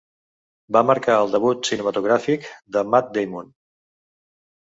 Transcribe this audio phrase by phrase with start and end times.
[0.75, 3.53] Va marcar el debut cinematogràfic de Matt Damon.